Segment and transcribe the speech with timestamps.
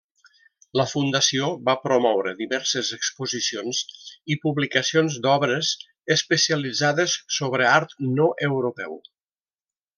[0.79, 3.83] La fundació va promoure diverses exposicions
[4.35, 5.75] i publicacions d'obres
[6.19, 9.01] especialitzades sobre art no europeu.